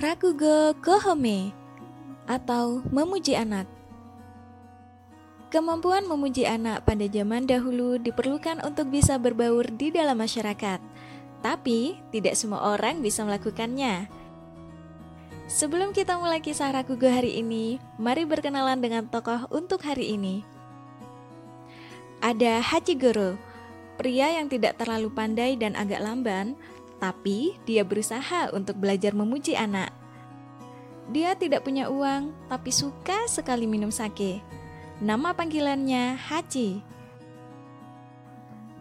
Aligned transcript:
Rakugo 0.00 0.72
Kohome 0.80 1.52
atau 2.24 2.80
memuji 2.88 3.36
anak. 3.36 3.68
Kemampuan 5.52 6.08
memuji 6.08 6.48
anak 6.48 6.88
pada 6.88 7.04
zaman 7.12 7.44
dahulu 7.44 8.00
diperlukan 8.00 8.64
untuk 8.64 8.88
bisa 8.88 9.20
berbaur 9.20 9.68
di 9.68 9.92
dalam 9.92 10.16
masyarakat, 10.16 10.80
tapi 11.44 12.00
tidak 12.08 12.40
semua 12.40 12.72
orang 12.72 13.04
bisa 13.04 13.20
melakukannya. 13.20 14.08
Sebelum 15.44 15.92
kita 15.92 16.16
mulai 16.16 16.40
kisah 16.40 16.72
Rakugo 16.72 17.12
hari 17.12 17.44
ini, 17.44 17.76
mari 18.00 18.24
berkenalan 18.24 18.80
dengan 18.80 19.04
tokoh 19.12 19.44
untuk 19.52 19.84
hari 19.84 20.16
ini. 20.16 20.40
Ada 22.24 22.64
Hachigoro, 22.64 23.36
pria 24.00 24.40
yang 24.40 24.48
tidak 24.48 24.80
terlalu 24.80 25.12
pandai 25.12 25.52
dan 25.60 25.76
agak 25.76 26.00
lamban, 26.00 26.56
tapi 27.02 27.58
dia 27.66 27.82
berusaha 27.82 28.54
untuk 28.54 28.78
belajar 28.78 29.10
memuji 29.10 29.58
anak. 29.58 29.90
Dia 31.10 31.34
tidak 31.34 31.66
punya 31.66 31.90
uang, 31.90 32.30
tapi 32.46 32.70
suka 32.70 33.26
sekali 33.26 33.66
minum 33.66 33.90
sake. 33.90 34.38
Nama 35.02 35.34
panggilannya 35.34 36.14
Hachi. 36.14 36.78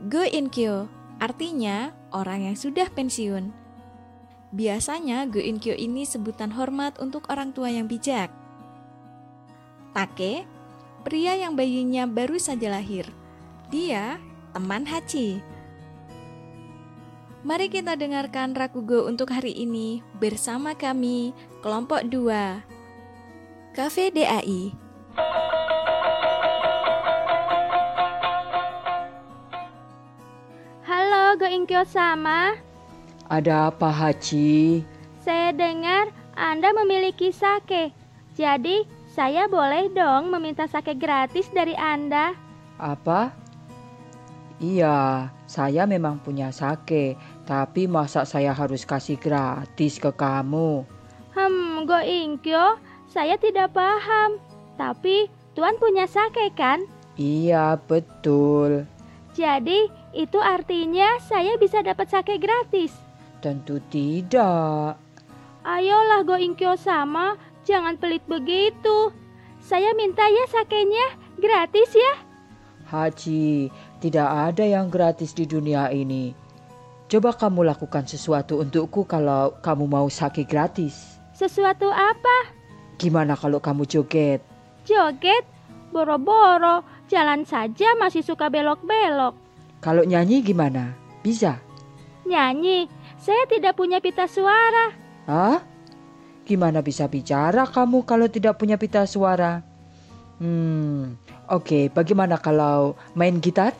Go 0.06 0.22
Inkyo 0.22 0.86
artinya 1.18 1.98
orang 2.14 2.46
yang 2.46 2.58
sudah 2.58 2.94
pensiun. 2.94 3.50
Biasanya 4.54 5.26
Go 5.26 5.42
Inkyo 5.42 5.74
ini 5.74 6.06
sebutan 6.06 6.54
hormat 6.54 7.02
untuk 7.02 7.26
orang 7.34 7.50
tua 7.58 7.74
yang 7.74 7.90
bijak. 7.90 8.30
Take, 9.98 10.46
pria 11.02 11.42
yang 11.42 11.58
bayinya 11.58 12.06
baru 12.06 12.38
saja 12.38 12.70
lahir. 12.70 13.10
Dia 13.74 14.22
teman 14.54 14.86
Hachi. 14.86 15.42
Mari 17.42 17.74
kita 17.74 17.98
dengarkan 17.98 18.54
Rakugo 18.54 19.10
untuk 19.10 19.34
hari 19.34 19.50
ini 19.58 20.06
bersama 20.22 20.78
kami, 20.78 21.34
kelompok 21.66 22.06
2. 22.06 22.30
Cafe 23.74 24.14
DAI. 24.14 24.70
Halo, 30.86 31.34
Go 31.42 31.50
Inkyo 31.50 31.82
sama. 31.90 32.62
Ada 33.26 33.74
apa, 33.74 33.90
Haji? 33.90 34.86
Saya 35.26 35.50
dengar 35.50 36.14
Anda 36.38 36.70
memiliki 36.78 37.34
sake. 37.34 37.90
Jadi, 38.38 38.86
saya 39.10 39.50
boleh 39.50 39.90
dong 39.90 40.30
meminta 40.30 40.70
sake 40.70 40.94
gratis 40.94 41.50
dari 41.50 41.74
Anda. 41.74 42.38
Apa? 42.78 43.41
Iya, 44.62 45.34
saya 45.50 45.90
memang 45.90 46.22
punya 46.22 46.54
sake, 46.54 47.18
tapi 47.50 47.90
masa 47.90 48.30
saya 48.30 48.54
harus 48.54 48.86
kasih 48.86 49.18
gratis 49.18 49.98
ke 49.98 50.14
kamu? 50.14 50.86
Hmm, 51.34 51.90
Go 51.90 51.98
Inkyo, 51.98 52.78
saya 53.10 53.42
tidak 53.42 53.74
paham. 53.74 54.38
Tapi 54.78 55.34
Tuan 55.58 55.82
punya 55.82 56.06
sake 56.06 56.54
kan? 56.54 56.86
Iya, 57.18 57.82
betul. 57.90 58.86
Jadi, 59.34 59.90
itu 60.14 60.38
artinya 60.38 61.18
saya 61.26 61.58
bisa 61.58 61.82
dapat 61.82 62.14
sake 62.14 62.38
gratis. 62.38 62.94
Tentu 63.42 63.82
tidak. 63.90 64.96
Ayolah 65.66 66.22
Go 66.22 66.38
Inkyo 66.38 66.78
sama, 66.78 67.34
jangan 67.66 67.98
pelit 67.98 68.22
begitu. 68.30 69.10
Saya 69.58 69.98
minta 69.98 70.22
ya 70.30 70.46
sakenya 70.54 71.18
gratis 71.42 71.98
ya. 71.98 72.14
Haji, 72.92 73.72
tidak 74.02 74.26
ada 74.26 74.66
yang 74.66 74.90
gratis 74.90 75.38
di 75.38 75.46
dunia 75.46 75.94
ini. 75.94 76.34
Coba 77.06 77.38
kamu 77.38 77.70
lakukan 77.70 78.10
sesuatu 78.10 78.58
untukku 78.58 79.06
kalau 79.06 79.54
kamu 79.62 79.86
mau 79.86 80.08
sakit 80.10 80.50
gratis. 80.50 81.22
Sesuatu 81.38 81.86
apa? 81.94 82.58
Gimana 82.98 83.38
kalau 83.38 83.62
kamu 83.62 83.86
joget? 83.86 84.42
Joget? 84.90 85.46
Boro-boro, 85.92 86.82
jalan 87.12 87.46
saja 87.46 87.94
masih 88.00 88.26
suka 88.26 88.50
belok-belok. 88.50 89.38
Kalau 89.84 90.08
nyanyi 90.08 90.42
gimana? 90.42 90.96
Bisa? 91.22 91.60
Nyanyi? 92.26 92.88
Saya 93.22 93.46
tidak 93.46 93.78
punya 93.78 94.02
pita 94.02 94.26
suara. 94.26 94.96
Hah? 95.28 95.62
Gimana 96.48 96.82
bisa 96.82 97.06
bicara 97.06 97.70
kamu 97.70 98.02
kalau 98.08 98.26
tidak 98.32 98.58
punya 98.58 98.80
pita 98.80 99.04
suara? 99.06 99.62
Hmm, 100.42 101.22
Oke, 101.52 101.92
bagaimana 101.92 102.40
kalau 102.40 102.96
main 103.12 103.44
gitar? 103.44 103.76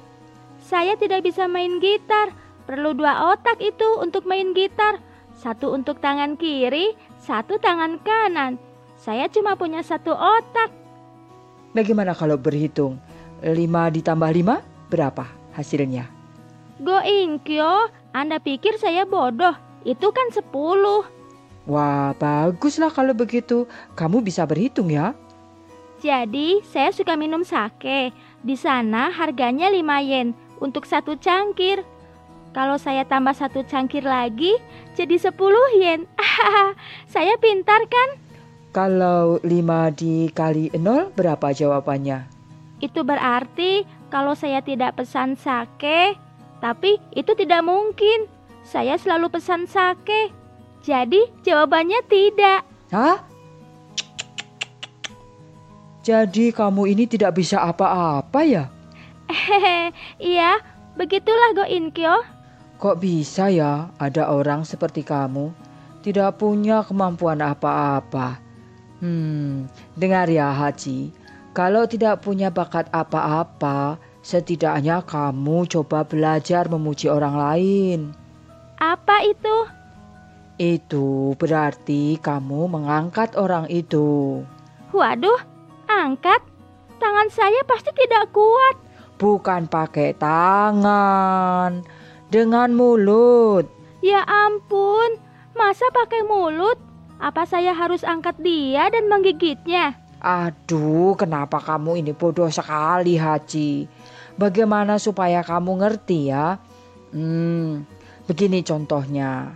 Saya 0.72 0.96
tidak 0.96 1.28
bisa 1.28 1.52
main 1.52 1.84
gitar. 1.84 2.32
Perlu 2.64 2.96
dua 2.96 3.36
otak 3.36 3.60
itu 3.60 4.00
untuk 4.00 4.24
main 4.24 4.56
gitar. 4.56 5.04
Satu 5.36 5.76
untuk 5.76 6.00
tangan 6.00 6.40
kiri, 6.40 6.96
satu 7.20 7.60
tangan 7.60 8.00
kanan. 8.00 8.56
Saya 8.96 9.28
cuma 9.28 9.60
punya 9.60 9.84
satu 9.84 10.16
otak. 10.16 10.72
Bagaimana 11.76 12.16
kalau 12.16 12.40
berhitung? 12.40 13.04
5 13.44 13.52
ditambah 14.00 14.32
5 14.32 14.88
berapa 14.88 15.28
hasilnya? 15.60 16.08
Go 16.80 17.04
Inkyo, 17.04 17.92
Anda 18.16 18.40
pikir 18.40 18.80
saya 18.80 19.04
bodoh? 19.04 19.60
Itu 19.84 20.16
kan 20.16 20.32
10. 20.32 20.56
Wah, 21.68 22.16
baguslah 22.16 22.96
kalau 22.96 23.12
begitu. 23.12 23.68
Kamu 24.00 24.24
bisa 24.24 24.48
berhitung 24.48 24.88
ya? 24.88 25.12
Jadi, 26.00 26.64
saya 26.64 26.96
suka 26.96 27.20
minum 27.20 27.44
sake. 27.44 28.16
Di 28.40 28.56
sana 28.56 29.12
harganya 29.12 29.68
5 29.68 30.00
yen 30.08 30.32
untuk 30.62 30.86
satu 30.86 31.18
cangkir. 31.18 31.84
Kalau 32.54 32.78
saya 32.78 33.04
tambah 33.04 33.34
satu 33.34 33.66
cangkir 33.66 34.06
lagi, 34.06 34.56
jadi 34.96 35.18
10 35.18 35.34
yen. 35.82 36.06
saya 37.14 37.36
pintar 37.42 37.82
kan? 37.90 38.10
Kalau 38.72 39.42
5 39.44 39.52
dikali 39.98 40.72
0 40.72 41.12
berapa 41.12 41.52
jawabannya? 41.52 42.24
Itu 42.80 43.04
berarti 43.04 43.84
kalau 44.08 44.36
saya 44.36 44.64
tidak 44.64 45.00
pesan 45.00 45.36
sake, 45.36 46.16
tapi 46.60 47.02
itu 47.16 47.32
tidak 47.36 47.64
mungkin. 47.64 48.28
Saya 48.62 48.96
selalu 48.96 49.32
pesan 49.32 49.66
sake. 49.68 50.32
Jadi 50.84 51.28
jawabannya 51.44 52.00
tidak. 52.08 52.62
Hah? 52.92 53.24
Jadi 56.02 56.50
kamu 56.50 56.90
ini 56.90 57.06
tidak 57.06 57.38
bisa 57.38 57.62
apa-apa 57.62 58.42
ya? 58.42 58.66
Hehehe, 59.32 59.96
iya, 60.36 60.60
begitulah 61.00 61.56
Go 61.56 61.64
Inkyo. 61.64 62.20
Kok 62.84 63.00
bisa 63.00 63.48
ya 63.48 63.88
ada 63.96 64.28
orang 64.28 64.68
seperti 64.68 65.08
kamu 65.08 65.56
tidak 66.02 66.42
punya 66.42 66.84
kemampuan 66.84 67.40
apa-apa? 67.40 68.42
Hmm, 69.00 69.72
dengar 69.96 70.28
ya 70.28 70.52
Haji, 70.52 71.14
kalau 71.56 71.88
tidak 71.88 72.26
punya 72.26 72.52
bakat 72.52 72.90
apa-apa, 72.92 73.98
setidaknya 74.22 75.02
kamu 75.06 75.70
coba 75.70 76.06
belajar 76.06 76.68
memuji 76.68 77.08
orang 77.08 77.36
lain. 77.38 78.00
Apa 78.82 79.26
itu? 79.26 79.58
Itu 80.58 81.34
berarti 81.38 82.22
kamu 82.22 82.70
mengangkat 82.70 83.34
orang 83.38 83.70
itu. 83.70 84.42
Waduh, 84.94 85.40
angkat? 85.90 86.42
Tangan 87.02 87.30
saya 87.34 87.66
pasti 87.66 87.90
tidak 87.98 88.30
kuat. 88.30 88.91
Bukan 89.22 89.70
pakai 89.70 90.18
tangan, 90.18 91.86
dengan 92.34 92.74
mulut. 92.74 93.70
Ya 94.02 94.26
ampun, 94.26 95.22
masa 95.54 95.86
pakai 95.94 96.26
mulut? 96.26 96.82
Apa 97.22 97.46
saya 97.46 97.78
harus 97.78 98.02
angkat 98.02 98.42
dia 98.42 98.90
dan 98.90 99.06
menggigitnya? 99.06 99.94
Aduh, 100.26 101.14
kenapa 101.14 101.62
kamu 101.62 102.02
ini 102.02 102.18
bodoh 102.18 102.50
sekali, 102.50 103.14
Haji? 103.14 103.86
Bagaimana 104.42 104.98
supaya 104.98 105.46
kamu 105.46 105.86
ngerti 105.86 106.34
ya? 106.34 106.58
Hmm, 107.14 107.86
begini 108.26 108.66
contohnya. 108.66 109.54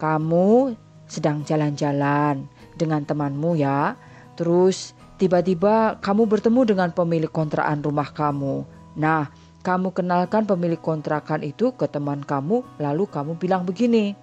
Kamu 0.00 0.72
sedang 1.04 1.44
jalan-jalan 1.44 2.48
dengan 2.80 3.04
temanmu 3.04 3.60
ya. 3.60 3.92
Terus 4.40 4.96
Tiba-tiba 5.22 6.02
kamu 6.02 6.26
bertemu 6.26 6.74
dengan 6.74 6.90
pemilik 6.90 7.30
kontrakan 7.30 7.78
rumah 7.78 8.10
kamu. 8.10 8.66
Nah, 8.98 9.32
kamu 9.62 9.94
kenalkan 9.94 10.42
pemilik 10.44 10.80
kontrakan 10.80 11.46
itu 11.46 11.70
ke 11.78 11.86
teman 11.86 12.26
kamu, 12.26 12.66
lalu 12.82 13.06
kamu 13.06 13.38
bilang 13.38 13.62
begini. 13.62 14.18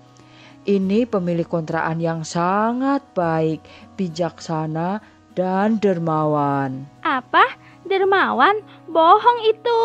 Ini 0.68 1.08
pemilik 1.08 1.48
kontrakan 1.48 2.04
yang 2.04 2.22
sangat 2.28 3.02
baik, 3.16 3.64
bijaksana, 3.96 5.00
dan 5.32 5.80
dermawan. 5.80 6.84
Apa? 7.02 7.56
Dermawan? 7.88 8.60
Bohong 8.92 9.40
itu. 9.48 9.80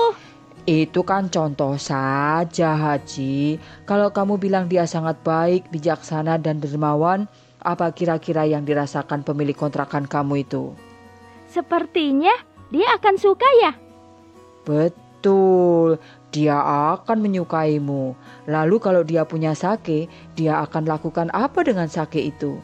Itu 0.66 1.06
kan 1.06 1.30
contoh 1.30 1.78
saja, 1.78 2.74
Haji. 2.74 3.60
Kalau 3.86 4.10
kamu 4.10 4.42
bilang 4.42 4.66
dia 4.66 4.88
sangat 4.90 5.20
baik, 5.22 5.70
bijaksana, 5.70 6.42
dan 6.42 6.58
dermawan, 6.58 7.30
apa 7.62 7.94
kira-kira 7.94 8.42
yang 8.42 8.66
dirasakan 8.66 9.22
pemilik 9.22 9.54
kontrakan 9.54 10.10
kamu 10.10 10.42
itu? 10.42 10.74
Sepertinya 11.46 12.34
dia 12.74 12.90
akan 12.98 13.14
suka 13.14 13.46
ya. 13.62 13.83
Betul, 14.64 16.00
dia 16.32 16.58
akan 16.96 17.18
menyukaimu. 17.20 18.16
Lalu 18.48 18.76
kalau 18.80 19.06
dia 19.06 19.22
punya 19.28 19.52
sake, 19.52 20.10
dia 20.34 20.58
akan 20.64 20.88
lakukan 20.88 21.28
apa 21.30 21.62
dengan 21.62 21.86
sake 21.86 22.20
itu? 22.20 22.58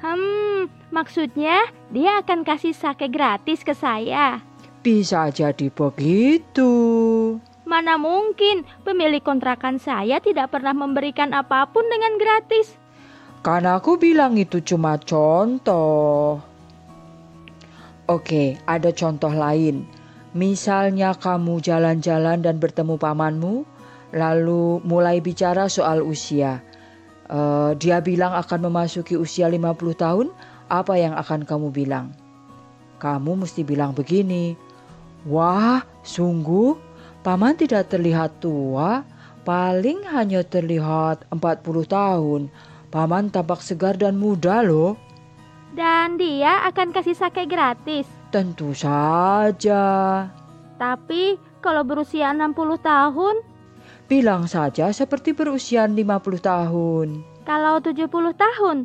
Hmm, 0.00 0.68
maksudnya 0.92 1.68
dia 1.92 2.20
akan 2.20 2.44
kasih 2.44 2.72
sake 2.72 3.08
gratis 3.08 3.62
ke 3.62 3.72
saya. 3.72 4.42
Bisa 4.80 5.28
jadi 5.32 5.68
begitu. 5.72 6.70
Mana 7.66 7.98
mungkin 7.98 8.62
pemilik 8.86 9.18
kontrakan 9.18 9.82
saya 9.82 10.22
tidak 10.22 10.54
pernah 10.54 10.70
memberikan 10.70 11.34
apa 11.34 11.66
pun 11.66 11.82
dengan 11.90 12.14
gratis. 12.14 12.78
Karena 13.42 13.78
aku 13.78 13.98
bilang 13.98 14.38
itu 14.38 14.62
cuma 14.62 14.94
contoh. 15.02 16.38
Oke, 18.06 18.54
ada 18.70 18.94
contoh 18.94 19.34
lain. 19.34 19.82
Misalnya 20.36 21.16
kamu 21.16 21.64
jalan-jalan 21.64 22.44
dan 22.44 22.60
bertemu 22.60 23.00
pamanmu, 23.00 23.64
lalu 24.12 24.84
mulai 24.84 25.24
bicara 25.24 25.64
soal 25.64 26.04
usia. 26.04 26.60
Uh, 27.26 27.72
dia 27.80 28.04
bilang 28.04 28.36
akan 28.36 28.68
memasuki 28.68 29.16
usia 29.16 29.48
50 29.48 29.96
tahun, 29.96 30.28
apa 30.68 30.92
yang 31.00 31.16
akan 31.16 31.48
kamu 31.48 31.72
bilang? 31.72 32.12
Kamu 33.00 33.48
mesti 33.48 33.64
bilang 33.64 33.96
begini, 33.96 34.52
Wah, 35.24 35.80
sungguh 36.04 36.76
paman 37.24 37.56
tidak 37.56 37.88
terlihat 37.88 38.36
tua, 38.36 39.08
paling 39.48 40.04
hanya 40.12 40.44
terlihat 40.44 41.24
40 41.32 41.64
tahun. 41.88 42.52
Paman 42.92 43.32
tampak 43.32 43.64
segar 43.64 43.96
dan 43.96 44.20
muda 44.20 44.60
loh. 44.60 45.00
Dan 45.72 46.20
dia 46.20 46.60
akan 46.68 46.92
kasih 46.92 47.16
sake 47.16 47.48
gratis? 47.48 48.25
Tentu 48.36 48.76
saja. 48.76 49.80
Tapi 50.76 51.40
kalau 51.64 51.80
berusia 51.88 52.36
60 52.36 52.52
tahun? 52.84 53.40
Bilang 54.12 54.44
saja 54.44 54.92
seperti 54.92 55.32
berusia 55.32 55.88
50 55.88 56.04
tahun. 56.44 57.24
Kalau 57.48 57.80
70 57.80 58.12
tahun? 58.36 58.84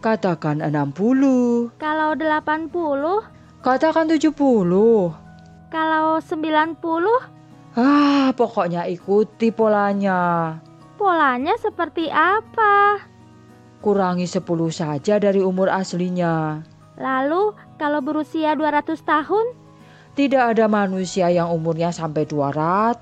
Katakan 0.00 0.64
60. 0.64 1.76
Kalau 1.76 2.16
80? 2.16 3.60
Katakan 3.60 4.08
70. 4.08 4.32
Kalau 5.68 6.06
90? 6.24 7.76
Ah, 7.76 8.32
pokoknya 8.32 8.88
ikuti 8.88 9.52
polanya. 9.52 10.56
Polanya 10.96 11.60
seperti 11.60 12.08
apa? 12.08 13.04
Kurangi 13.84 14.24
10 14.24 14.48
saja 14.72 15.20
dari 15.20 15.44
umur 15.44 15.68
aslinya. 15.68 16.64
Lalu, 16.98 17.54
kalau 17.78 18.02
berusia 18.02 18.58
200 18.58 18.98
tahun? 19.06 19.46
Tidak 20.18 20.58
ada 20.58 20.66
manusia 20.66 21.30
yang 21.30 21.54
umurnya 21.54 21.94
sampai 21.94 22.26
200. 22.26 22.98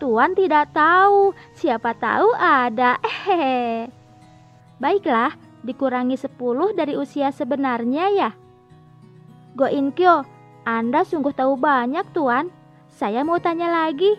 Tuan 0.00 0.32
tidak 0.32 0.72
tahu, 0.72 1.36
siapa 1.52 1.92
tahu 1.92 2.32
ada. 2.40 2.96
Hehehe. 3.04 3.92
Baiklah, 4.82 5.36
dikurangi 5.60 6.16
10 6.16 6.32
dari 6.72 6.96
usia 6.96 7.28
sebenarnya 7.28 8.08
ya. 8.08 8.30
Go 9.52 9.68
Inkyo, 9.68 10.24
anda 10.64 11.04
sungguh 11.04 11.36
tahu 11.36 11.60
banyak, 11.60 12.08
Tuan. 12.16 12.48
Saya 12.88 13.20
mau 13.20 13.36
tanya 13.36 13.68
lagi. 13.68 14.16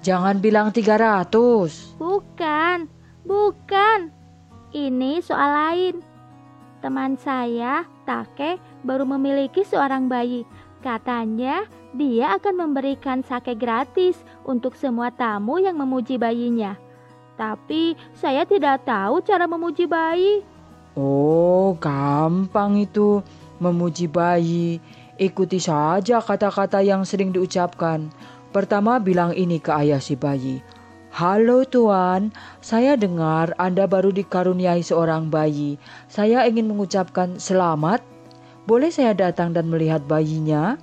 Jangan 0.00 0.40
bilang 0.40 0.72
300. 0.72 2.00
Bukan, 2.00 2.88
bukan. 3.28 4.08
Ini 4.72 5.20
soal 5.20 5.50
lain. 5.52 6.07
Teman 6.78 7.18
saya, 7.18 7.82
Take, 8.06 8.62
baru 8.86 9.02
memiliki 9.02 9.66
seorang 9.66 10.06
bayi. 10.06 10.46
Katanya 10.78 11.66
dia 11.90 12.38
akan 12.38 12.70
memberikan 12.70 13.26
sake 13.26 13.58
gratis 13.58 14.14
untuk 14.46 14.78
semua 14.78 15.10
tamu 15.10 15.58
yang 15.58 15.74
memuji 15.74 16.14
bayinya. 16.14 16.78
Tapi 17.34 17.98
saya 18.14 18.46
tidak 18.46 18.86
tahu 18.86 19.18
cara 19.26 19.50
memuji 19.50 19.90
bayi. 19.90 20.46
Oh, 20.94 21.74
gampang 21.82 22.78
itu 22.78 23.26
memuji 23.58 24.06
bayi. 24.06 24.78
Ikuti 25.18 25.58
saja 25.58 26.22
kata-kata 26.22 26.78
yang 26.78 27.02
sering 27.02 27.34
diucapkan. 27.34 28.06
Pertama 28.54 29.02
bilang 29.02 29.34
ini 29.34 29.58
ke 29.58 29.74
ayah 29.74 29.98
si 29.98 30.14
bayi. 30.14 30.62
Halo 31.18 31.66
tuan, 31.66 32.30
saya 32.62 32.94
dengar 32.94 33.50
Anda 33.58 33.90
baru 33.90 34.14
dikaruniai 34.14 34.86
seorang 34.86 35.34
bayi. 35.34 35.74
Saya 36.06 36.46
ingin 36.46 36.70
mengucapkan 36.70 37.42
selamat. 37.42 38.06
Boleh 38.70 38.94
saya 38.94 39.18
datang 39.18 39.50
dan 39.50 39.66
melihat 39.66 40.06
bayinya? 40.06 40.78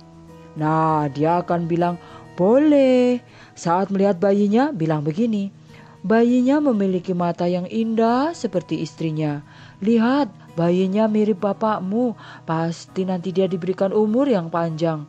Nah, 0.52 1.08
dia 1.08 1.40
akan 1.40 1.64
bilang, 1.64 1.96
boleh. 2.36 3.24
Saat 3.56 3.88
melihat 3.88 4.20
bayinya, 4.20 4.76
bilang 4.76 5.08
begini. 5.08 5.48
Bayinya 6.04 6.60
memiliki 6.60 7.16
mata 7.16 7.48
yang 7.48 7.64
indah 7.72 8.36
seperti 8.36 8.84
istrinya. 8.84 9.40
Lihat, 9.80 10.28
Bayinya 10.52 11.08
mirip 11.08 11.44
bapakmu, 11.44 12.12
pasti 12.44 13.08
nanti 13.08 13.32
dia 13.32 13.48
diberikan 13.48 13.92
umur 13.92 14.28
yang 14.28 14.52
panjang. 14.52 15.08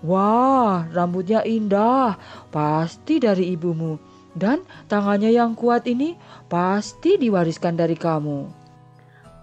Wah, 0.00 0.88
rambutnya 0.92 1.40
indah, 1.44 2.16
pasti 2.52 3.20
dari 3.20 3.52
ibumu. 3.52 4.11
Dan 4.32 4.64
tangannya 4.88 5.28
yang 5.28 5.52
kuat 5.52 5.84
ini 5.84 6.16
pasti 6.48 7.20
diwariskan 7.20 7.76
dari 7.76 7.96
kamu. 7.96 8.48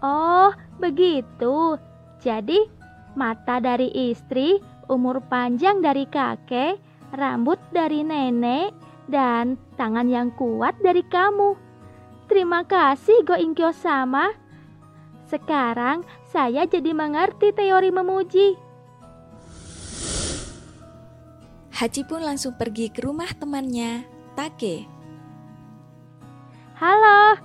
Oh, 0.01 0.50
begitu. 0.81 1.77
Jadi, 2.19 2.57
mata 3.13 3.62
dari 3.62 3.91
istri, 4.12 4.57
umur 4.89 5.21
panjang 5.30 5.80
dari 5.86 6.09
kakek, 6.09 6.81
rambut 7.13 7.62
dari 7.69 8.01
nenek, 8.01 8.74
dan 9.09 9.57
tangan 9.77 10.09
yang 10.09 10.30
kuat 10.33 10.74
dari 10.81 11.06
kamu. 11.06 11.53
Terima 12.30 12.62
kasih 12.62 13.25
Go 13.25 13.33
Inkyo 13.33 13.74
sama. 13.74 14.33
Sekarang 15.30 16.06
saya 16.30 16.65
jadi 16.65 16.94
mengerti 16.94 17.53
teori 17.53 17.89
memuji. 17.89 18.57
Haji 21.74 22.01
pun 22.06 22.21
langsung 22.21 22.53
pergi 22.59 22.92
ke 22.92 23.07
rumah 23.07 23.31
temannya, 23.33 24.03
Take. 24.39 24.88
Halo, 26.80 27.36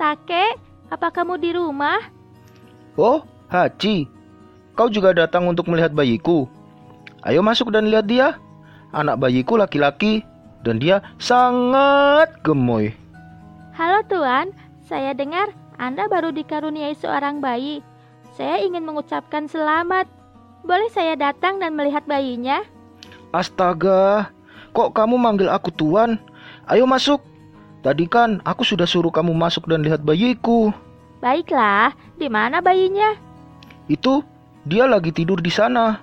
Take, 0.00 0.56
apa 0.88 1.12
kamu 1.12 1.36
di 1.36 1.52
rumah? 1.52 2.00
Oh, 2.96 3.20
Haji, 3.52 4.08
kau 4.72 4.88
juga 4.88 5.12
datang 5.12 5.44
untuk 5.44 5.68
melihat 5.68 5.92
bayiku. 5.92 6.48
Ayo 7.28 7.44
masuk 7.44 7.68
dan 7.68 7.92
lihat 7.92 8.08
dia. 8.08 8.40
Anak 8.96 9.20
bayiku 9.20 9.60
laki-laki 9.60 10.24
dan 10.64 10.80
dia 10.80 11.04
sangat 11.20 12.32
gemoy. 12.40 12.96
Halo 13.76 14.00
Tuan, 14.08 14.56
saya 14.88 15.12
dengar 15.12 15.52
anda 15.76 16.08
baru 16.08 16.32
dikaruniai 16.32 16.96
seorang 16.96 17.44
bayi. 17.44 17.84
Saya 18.40 18.56
ingin 18.64 18.88
mengucapkan 18.88 19.52
selamat. 19.52 20.08
Boleh 20.64 20.88
saya 20.96 21.12
datang 21.12 21.60
dan 21.60 21.76
melihat 21.76 22.08
bayinya? 22.08 22.64
Astaga, 23.36 24.32
kok 24.72 24.96
kamu 24.96 25.16
manggil 25.20 25.48
aku 25.48 25.70
tuan? 25.72 26.18
Ayo 26.68 26.88
masuk. 26.88 27.20
Tadi 27.82 28.06
kan 28.06 28.40
aku 28.46 28.62
sudah 28.62 28.86
suruh 28.86 29.10
kamu 29.10 29.34
masuk 29.34 29.66
dan 29.66 29.82
lihat 29.82 30.02
bayiku. 30.02 30.70
Baiklah, 31.22 31.94
di 32.18 32.26
mana 32.26 32.58
bayinya? 32.58 33.14
Itu, 33.86 34.26
dia 34.66 34.86
lagi 34.86 35.14
tidur 35.14 35.38
di 35.38 35.50
sana. 35.50 35.98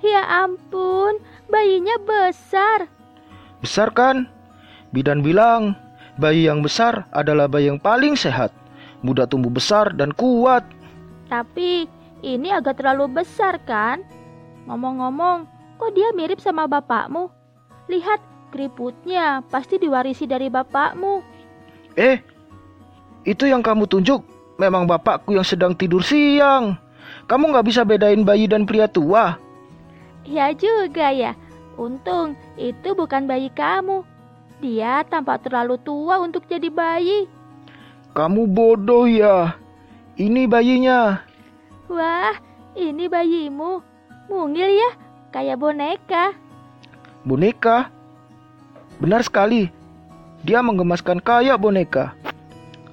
Ya 0.00 0.24
ampun, 0.44 1.20
bayinya 1.48 1.96
besar. 2.04 2.88
Besar 3.60 3.92
kan? 3.92 4.28
Bidan 4.92 5.24
bilang, 5.24 5.76
bayi 6.20 6.48
yang 6.48 6.60
besar 6.60 7.08
adalah 7.12 7.48
bayi 7.48 7.68
yang 7.68 7.80
paling 7.80 8.16
sehat 8.16 8.52
mudah 9.04 9.28
tumbuh 9.28 9.52
besar 9.52 9.92
dan 9.92 10.12
kuat. 10.16 10.64
Tapi 11.28 11.86
ini 12.24 12.48
agak 12.50 12.80
terlalu 12.80 13.22
besar 13.22 13.60
kan? 13.62 14.02
Ngomong-ngomong, 14.66 15.46
kok 15.76 15.92
dia 15.92 16.10
mirip 16.16 16.40
sama 16.40 16.66
bapakmu? 16.66 17.35
Lihat, 17.86 18.20
keriputnya 18.50 19.42
pasti 19.46 19.78
diwarisi 19.78 20.26
dari 20.26 20.50
bapakmu. 20.50 21.22
Eh, 21.96 22.18
itu 23.26 23.46
yang 23.46 23.62
kamu 23.62 23.86
tunjuk 23.90 24.22
memang 24.60 24.88
bapakku 24.88 25.36
yang 25.36 25.46
sedang 25.46 25.76
tidur 25.76 26.02
siang. 26.02 26.76
Kamu 27.26 27.52
nggak 27.52 27.66
bisa 27.66 27.82
bedain 27.82 28.22
bayi 28.26 28.46
dan 28.50 28.66
pria 28.66 28.86
tua. 28.86 29.38
Ya 30.26 30.50
juga 30.54 31.10
ya. 31.14 31.34
Untung 31.76 32.34
itu 32.56 32.96
bukan 32.96 33.28
bayi 33.28 33.52
kamu. 33.52 34.02
Dia 34.64 35.04
tampak 35.04 35.44
terlalu 35.44 35.76
tua 35.84 36.16
untuk 36.18 36.48
jadi 36.48 36.72
bayi. 36.72 37.28
Kamu 38.16 38.48
bodoh 38.48 39.04
ya. 39.04 39.60
Ini 40.16 40.48
bayinya. 40.48 41.20
Wah, 41.92 42.32
ini 42.72 43.04
bayimu. 43.06 43.84
Mungil 44.32 44.72
ya, 44.72 44.90
kayak 45.30 45.60
boneka. 45.60 46.32
Boneka? 47.26 47.90
Benar 49.02 49.26
sekali. 49.26 49.66
Dia 50.46 50.62
menggemaskan 50.62 51.18
kayak 51.18 51.58
boneka. 51.58 52.14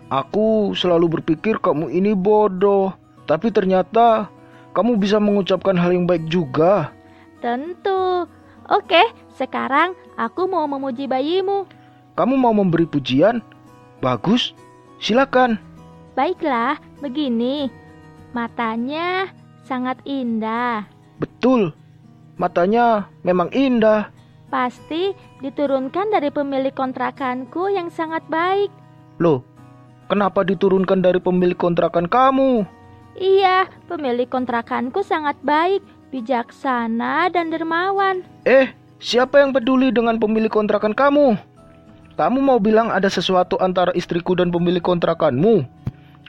Aku 0.09 0.73
selalu 0.73 1.21
berpikir 1.21 1.61
kamu 1.61 1.93
ini 1.93 2.17
bodoh, 2.17 2.97
tapi 3.29 3.53
ternyata 3.53 4.27
kamu 4.73 4.97
bisa 4.97 5.21
mengucapkan 5.21 5.77
hal 5.77 5.93
yang 5.93 6.09
baik 6.09 6.25
juga. 6.25 6.89
Tentu. 7.45 8.25
Oke, 8.73 9.05
sekarang 9.37 9.93
aku 10.17 10.49
mau 10.49 10.65
memuji 10.65 11.05
bayimu. 11.05 11.69
Kamu 12.17 12.33
mau 12.33 12.57
memberi 12.57 12.89
pujian? 12.89 13.37
Bagus. 14.01 14.57
Silakan. 14.97 15.61
Baiklah, 16.17 16.81
begini. 17.01 17.69
Matanya 18.33 19.29
sangat 19.65 20.01
indah. 20.09 20.89
Betul, 21.21 21.73
matanya 22.41 23.05
memang 23.21 23.53
indah. 23.53 24.09
Pasti 24.53 25.17
diturunkan 25.41 26.13
dari 26.13 26.29
pemilik 26.29 26.69
kontrakanku 26.69 27.74
yang 27.74 27.89
sangat 27.89 28.22
baik. 28.29 28.69
Loh, 29.17 29.41
kenapa 30.13 30.45
diturunkan 30.45 31.01
dari 31.01 31.17
pemilik 31.17 31.57
kontrakan 31.57 32.05
kamu? 32.05 32.62
Iya, 33.17 33.65
pemilik 33.89 34.29
kontrakanku 34.29 35.01
sangat 35.01 35.41
baik, 35.41 35.81
bijaksana, 36.13 37.33
dan 37.33 37.50
dermawan. 37.50 38.22
Eh, 38.45 38.69
siapa 39.01 39.41
yang 39.41 39.57
peduli 39.57 39.89
dengan 39.89 40.22
pemilik 40.22 40.53
kontrakan 40.53 40.93
kamu? 40.93 41.33
Kamu 42.13 42.38
mau 42.38 42.62
bilang 42.62 42.93
ada 42.93 43.10
sesuatu 43.10 43.57
antara 43.57 43.89
istriku 43.98 44.38
dan 44.38 44.53
pemilik 44.53 44.86
kontrakanmu? 44.86 45.65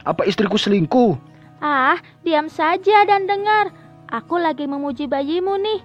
Apa 0.01 0.25
istriku 0.25 0.57
selingkuh? 0.57 1.21
Ah, 1.61 2.01
diam 2.25 2.49
saja 2.49 3.05
dan 3.05 3.29
dengar. 3.29 3.69
Aku 4.09 4.41
lagi 4.41 4.65
memuji 4.65 5.05
bayimu 5.13 5.61
nih. 5.61 5.81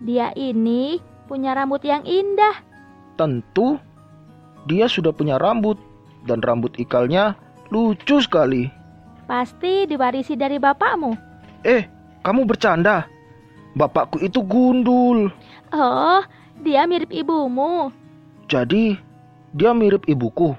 Dia 0.00 0.32
ini 0.32 1.11
punya 1.32 1.56
rambut 1.56 1.80
yang 1.80 2.04
indah. 2.04 2.60
Tentu, 3.16 3.80
dia 4.68 4.84
sudah 4.84 5.16
punya 5.16 5.40
rambut 5.40 5.80
dan 6.28 6.44
rambut 6.44 6.76
ikalnya 6.76 7.40
lucu 7.72 8.20
sekali. 8.20 8.68
Pasti 9.24 9.88
diwarisi 9.88 10.36
dari 10.36 10.60
bapakmu. 10.60 11.16
Eh, 11.64 11.88
kamu 12.20 12.44
bercanda? 12.44 13.08
Bapakku 13.72 14.20
itu 14.20 14.44
gundul. 14.44 15.32
Oh, 15.72 16.20
dia 16.60 16.84
mirip 16.84 17.08
ibumu. 17.08 17.88
Jadi, 18.52 19.00
dia 19.56 19.72
mirip 19.72 20.04
ibuku. 20.04 20.52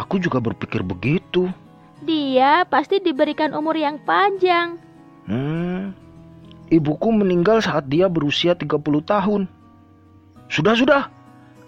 Aku 0.00 0.16
juga 0.16 0.40
berpikir 0.40 0.80
begitu. 0.80 1.52
Dia 2.00 2.64
pasti 2.64 3.04
diberikan 3.04 3.52
umur 3.52 3.76
yang 3.76 4.00
panjang. 4.00 4.80
Hmm, 5.28 5.92
ibuku 6.72 7.12
meninggal 7.12 7.60
saat 7.60 7.84
dia 7.92 8.08
berusia 8.08 8.56
30 8.56 8.80
tahun. 9.04 9.44
Sudah, 10.48 10.72
sudah. 10.72 11.02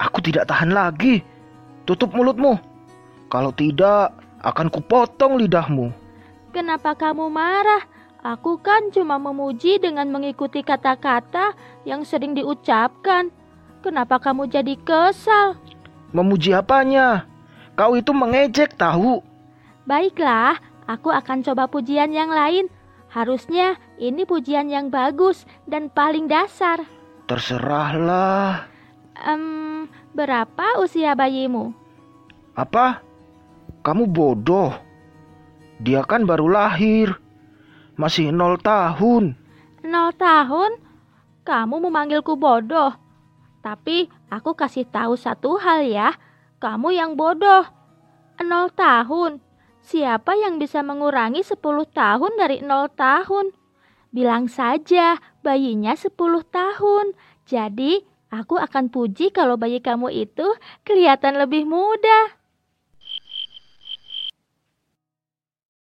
Aku 0.01 0.25
tidak 0.25 0.49
tahan 0.49 0.73
lagi. 0.73 1.21
Tutup 1.85 2.17
mulutmu. 2.17 2.57
Kalau 3.29 3.53
tidak, 3.53 4.17
akan 4.41 4.73
kupotong 4.73 5.37
lidahmu. 5.37 5.93
Kenapa 6.57 6.97
kamu 6.97 7.29
marah? 7.29 7.85
Aku 8.25 8.57
kan 8.57 8.89
cuma 8.89 9.21
memuji 9.21 9.77
dengan 9.77 10.09
mengikuti 10.09 10.65
kata-kata 10.65 11.53
yang 11.85 12.09
sering 12.09 12.33
diucapkan. 12.33 13.29
Kenapa 13.85 14.17
kamu 14.17 14.49
jadi 14.49 14.81
kesal? 14.81 15.61
Memuji 16.17 16.57
apanya? 16.57 17.29
Kau 17.77 17.93
itu 18.01 18.17
mengejek 18.17 18.81
tahu. 18.81 19.21
Baiklah, 19.85 20.57
aku 20.89 21.13
akan 21.13 21.45
coba 21.45 21.69
pujian 21.69 22.17
yang 22.17 22.33
lain. 22.33 22.73
Harusnya 23.15 23.79
ini 23.95 24.27
pujian 24.27 24.67
yang 24.67 24.91
bagus 24.91 25.47
dan 25.71 25.87
paling 25.87 26.27
dasar. 26.27 26.83
Terserahlah. 27.31 28.67
Em, 29.15 29.87
berapa 30.11 30.83
usia 30.83 31.15
bayimu? 31.15 31.71
Apa? 32.59 33.07
Kamu 33.87 34.11
bodoh. 34.11 34.75
Dia 35.79 36.03
kan 36.03 36.27
baru 36.27 36.51
lahir. 36.51 37.15
Masih 37.95 38.35
nol 38.35 38.59
tahun. 38.59 39.39
Nol 39.87 40.11
tahun? 40.19 40.83
Kamu 41.47 41.87
memanggilku 41.87 42.35
bodoh. 42.35 42.99
Tapi 43.63 44.11
aku 44.27 44.59
kasih 44.59 44.91
tahu 44.91 45.15
satu 45.15 45.55
hal 45.63 45.87
ya. 45.87 46.19
Kamu 46.59 46.91
yang 46.91 47.15
bodoh. 47.15 47.63
Nol 48.43 48.75
tahun. 48.75 49.44
Siapa 49.85 50.33
yang 50.33 50.57
bisa 50.57 50.81
mengurangi 50.81 51.45
10 51.45 51.61
tahun 51.93 52.33
dari 52.41 52.65
0 52.65 52.89
tahun? 52.97 53.53
Bilang 54.17 54.49
saja 54.49 55.21
bayinya 55.45 55.93
10 55.93 56.17
tahun. 56.49 57.13
Jadi, 57.45 58.01
aku 58.33 58.57
akan 58.57 58.89
puji 58.89 59.29
kalau 59.29 59.61
bayi 59.61 59.85
kamu 59.85 60.09
itu 60.09 60.57
kelihatan 60.89 61.37
lebih 61.37 61.69
muda. 61.69 62.33